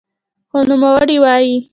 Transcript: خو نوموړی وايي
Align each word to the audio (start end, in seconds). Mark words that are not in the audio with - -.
خو 0.49 0.57
نوموړی 0.69 1.15
وايي 1.23 1.53